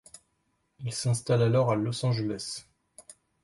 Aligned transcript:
Il 0.79 0.91
s'installe 0.91 1.43
alors 1.43 1.71
à 1.71 1.75
Los 1.75 2.03
Angeles. 2.07 2.65